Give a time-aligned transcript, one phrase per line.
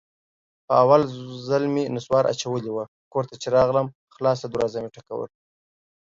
[0.65, 1.01] په اول
[1.47, 5.33] ځل مې نصوار اچولي وو، کور ته چې راغلم خلاصه دروازه مې ټکوله.